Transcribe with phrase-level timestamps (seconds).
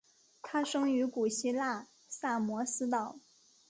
[0.41, 3.19] 他生于古希腊萨摩斯岛。